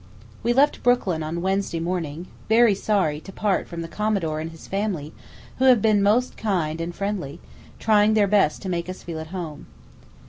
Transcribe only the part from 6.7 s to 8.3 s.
and friendly, trying their